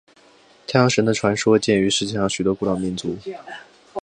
[0.65, 3.15] 太阳神的传说见于世界上许多的古老民族。